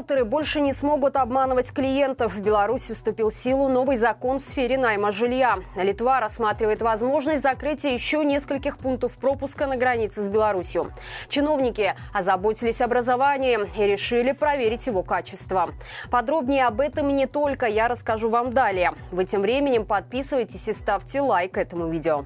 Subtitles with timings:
[0.00, 2.34] Риэлторы больше не смогут обманывать клиентов.
[2.34, 5.58] В Беларуси вступил в силу новый закон в сфере найма жилья.
[5.76, 10.90] Литва рассматривает возможность закрытия еще нескольких пунктов пропуска на границе с Беларусью.
[11.28, 15.68] Чиновники озаботились образованием и решили проверить его качество.
[16.10, 18.92] Подробнее об этом не только я расскажу вам далее.
[19.12, 22.24] Вы тем временем подписывайтесь и ставьте лайк этому видео.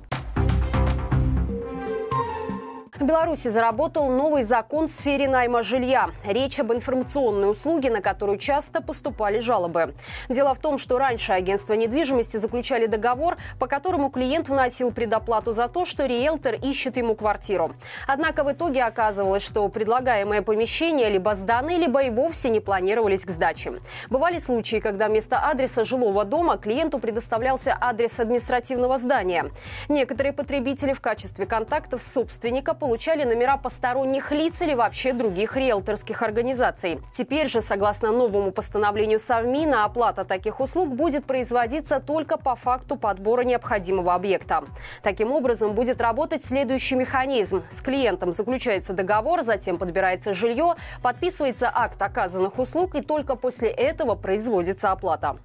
[3.01, 6.11] В Беларуси заработал новый закон в сфере найма жилья.
[6.25, 9.95] Речь об информационной услуге, на которую часто поступали жалобы.
[10.29, 15.67] Дело в том, что раньше агентства недвижимости заключали договор, по которому клиент вносил предоплату за
[15.67, 17.73] то, что риэлтор ищет ему квартиру.
[18.07, 23.31] Однако в итоге оказывалось, что предлагаемые помещения либо сданы, либо и вовсе не планировались к
[23.31, 23.73] сдаче.
[24.09, 29.51] Бывали случаи, когда вместо адреса жилого дома клиенту предоставлялся адрес административного здания.
[29.89, 37.01] Некоторые потребители в качестве контактов собственника получали номера посторонних лиц или вообще других риэлторских организаций.
[37.13, 43.41] Теперь же, согласно новому постановлению Совмина, оплата таких услуг будет производиться только по факту подбора
[43.41, 44.65] необходимого объекта.
[45.03, 47.63] Таким образом, будет работать следующий механизм.
[47.71, 54.15] С клиентом заключается договор, затем подбирается жилье, подписывается акт оказанных услуг и только после этого
[54.15, 55.39] производится оплата.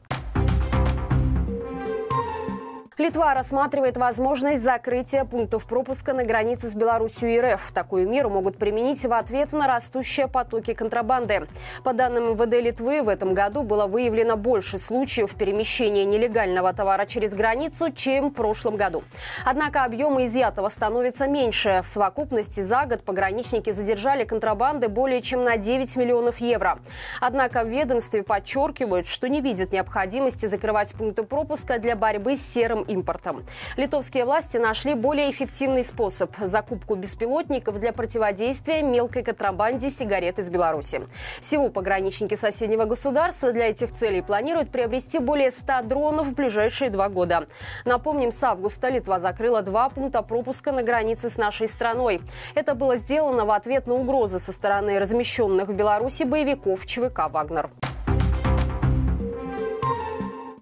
[3.00, 7.72] Литва рассматривает возможность закрытия пунктов пропуска на границе с Беларусью и РФ.
[7.72, 11.48] Такую меру могут применить в ответ на растущие потоки контрабанды.
[11.86, 17.34] По данным МВД Литвы, в этом году было выявлено больше случаев перемещения нелегального товара через
[17.34, 19.06] границу, чем в прошлом году.
[19.46, 21.80] Однако объемы изъятого становятся меньше.
[21.86, 26.80] В совокупности за год пограничники задержали контрабанды более чем на 9 миллионов евро.
[27.22, 32.89] Однако в ведомстве подчеркивают, что не видят необходимости закрывать пункты пропуска для борьбы с серым
[32.90, 33.44] импортом.
[33.78, 41.02] Литовские власти нашли более эффективный способ– закупку беспилотников для противодействия мелкой контрабанде сигарет из Беларуси.
[41.40, 47.10] Всего пограничники соседнего государства для этих целей планируют приобрести более 100 дронов в ближайшие два
[47.10, 47.48] года.
[47.86, 52.22] Напомним, с августа Литва закрыла два пункта пропуска на границе с нашей страной.
[52.56, 57.70] Это было сделано в ответ на угрозы со стороны размещенных в Беларуси боевиков ЧВК «Вагнер».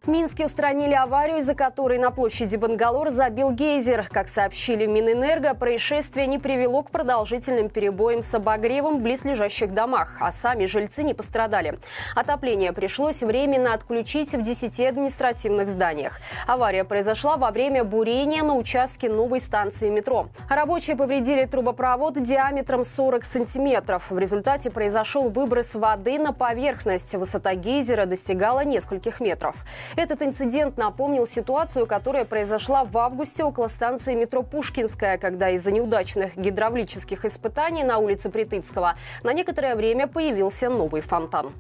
[0.08, 4.08] Минске устранили аварию, из-за которой на площади Бангалор забил гейзер.
[4.10, 10.32] Как сообщили Минэнерго, происшествие не привело к продолжительным перебоям с обогревом в близлежащих домах, а
[10.32, 11.78] сами жильцы не пострадали.
[12.16, 16.22] Отопление пришлось временно отключить в 10 административных зданиях.
[16.48, 20.30] Авария произошла во время бурения на участке новой станции метро.
[20.50, 24.10] Рабочие повредили трубопровод диаметром 40 сантиметров.
[24.10, 27.14] В результате произошел выброс воды на поверхность.
[27.16, 29.58] Высота гейзера достигала нескольких метров.
[29.98, 36.38] Этот инцидент напомнил ситуацию, которая произошла в августе около станции метро Пушкинская, когда из-за неудачных
[36.38, 38.94] гидравлических испытаний на улице Притыцкого
[39.24, 41.52] на некоторое время появился новый фонтан.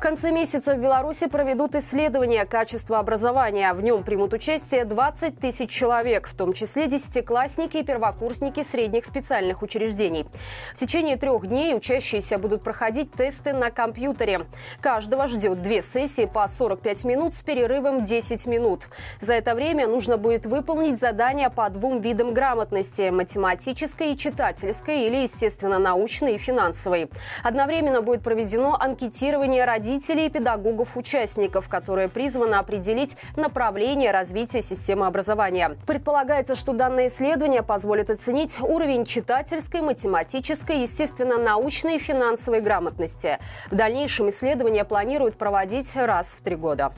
[0.00, 3.70] В конце месяца в Беларуси проведут исследование качества образования.
[3.74, 9.60] В нем примут участие 20 тысяч человек, в том числе десятиклассники и первокурсники средних специальных
[9.60, 10.26] учреждений.
[10.72, 14.46] В течение трех дней учащиеся будут проходить тесты на компьютере.
[14.80, 18.88] Каждого ждет две сессии по 45 минут с перерывом 10 минут.
[19.20, 25.16] За это время нужно будет выполнить задания по двум видам грамотности– математической и читательской или,
[25.16, 27.10] естественно, научной и финансовой.
[27.42, 35.76] Одновременно будет проведено анкетирование родителей родителей и педагогов-участников, которое призвано определить направление развития системы образования.
[35.84, 43.38] Предполагается, что данное исследование позволит оценить уровень читательской, математической, естественно-научной и финансовой грамотности.
[43.70, 46.92] В дальнейшем исследования планируют проводить раз в три года.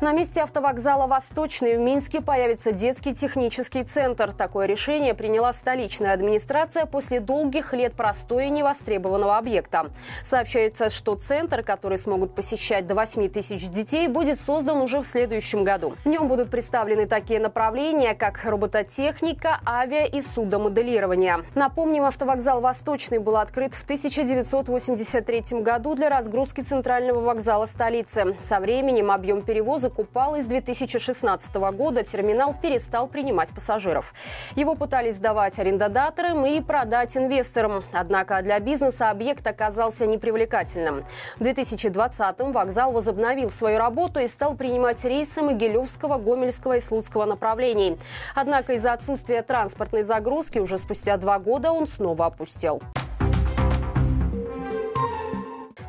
[0.00, 4.32] На месте автовокзала «Восточный» в Минске появится детский технический центр.
[4.32, 9.86] Такое решение приняла столичная администрация после долгих лет простоя невостребованного объекта.
[10.22, 15.64] Сообщается, что центр, который смогут посещать до 8 тысяч детей, будет создан уже в следующем
[15.64, 15.94] году.
[16.04, 21.44] В нем будут представлены такие направления, как робототехника, авиа и судомоделирование.
[21.56, 28.36] Напомним, автовокзал «Восточный» был открыт в 1983 году для разгрузки центрального вокзала столицы.
[28.38, 34.12] Со временем объем перевозок закупал и с 2016 года терминал перестал принимать пассажиров.
[34.54, 37.82] Его пытались сдавать арендодаторам и продать инвесторам.
[37.92, 41.04] Однако для бизнеса объект оказался непривлекательным.
[41.38, 47.98] В 2020-м вокзал возобновил свою работу и стал принимать рейсы Могилевского, Гомельского и Слуцкого направлений.
[48.34, 52.82] Однако из-за отсутствия транспортной загрузки уже спустя два года он снова опустел.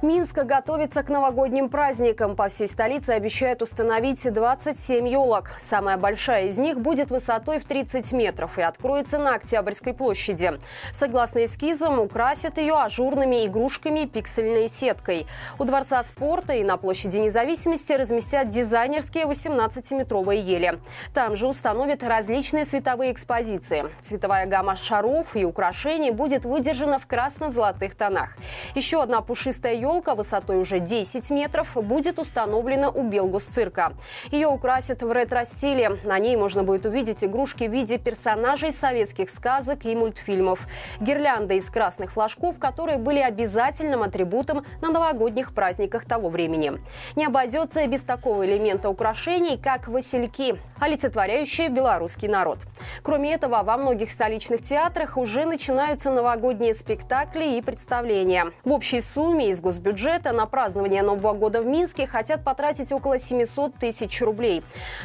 [0.01, 2.37] Минск готовится к новогодним праздникам.
[2.37, 5.49] По всей столице обещают установить 27 елок.
[5.59, 10.53] Самая большая из них будет высотой в 30 метров и откроется на Октябрьской площади.
[10.93, 15.27] Согласно эскизам, украсят ее ажурными игрушками и пиксельной сеткой.
[15.57, 20.79] У Дворца спорта и на площади независимости разместят дизайнерские 18-метровые ели.
[21.13, 23.87] Там же установят различные световые экспозиции.
[24.01, 28.37] Цветовая гамма шаров и украшений будет выдержана в красно-золотых тонах.
[28.75, 33.94] Еще одна пушистая елка елка высотой уже 10 метров будет установлена у Белгусцирка.
[34.31, 35.97] Ее украсят в ретро-стиле.
[36.03, 40.68] На ней можно будет увидеть игрушки в виде персонажей советских сказок и мультфильмов.
[41.00, 46.74] Гирлянды из красных флажков, которые были обязательным атрибутом на новогодних праздниках того времени.
[47.15, 52.59] Не обойдется без такого элемента украшений, как васильки, олицетворяющие белорусский народ.
[53.03, 58.51] Кроме этого, во многих столичных театрах уже начинаются новогодние спектакли и представления.
[58.63, 63.17] В общей сумме из гос госбюджета на празднование Нового года в Минске хотят потратить около
[63.17, 64.63] 700 тысяч рублей.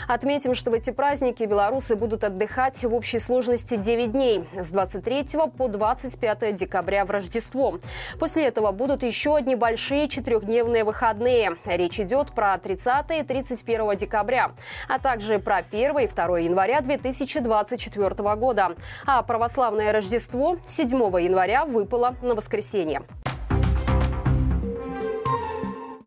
[0.08, 5.26] Отметим, что в эти праздники белорусы будут отдыхать в общей сложности 9 дней с 23
[5.56, 7.78] по 25 декабря в Рождество.
[8.18, 11.56] После этого будут еще одни большие четырехдневные выходные.
[11.64, 14.52] Речь идет про 30 и 31 декабря,
[14.88, 18.74] а также про 1 и 2 января 2024 года.
[19.06, 20.88] А православное Рождество 7
[21.20, 23.02] января выпало на воскресенье.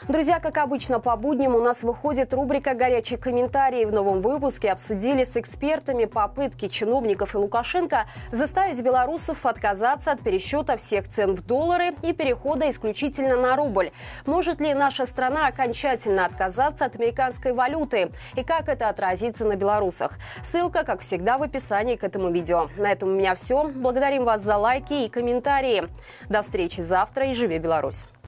[0.07, 3.83] Друзья, как обычно, по будням у нас выходит рубрика «Горячие комментарии».
[3.83, 10.77] В новом выпуске обсудили с экспертами попытки чиновников и Лукашенко заставить белорусов отказаться от пересчета
[10.77, 13.91] всех цен в доллары и перехода исключительно на рубль.
[14.25, 18.09] Может ли наша страна окончательно отказаться от американской валюты?
[18.37, 20.19] И как это отразится на белорусах?
[20.41, 22.69] Ссылка, как всегда, в описании к этому видео.
[22.77, 23.67] На этом у меня все.
[23.67, 25.89] Благодарим вас за лайки и комментарии.
[26.29, 28.07] До встречи завтра и живи Беларусь!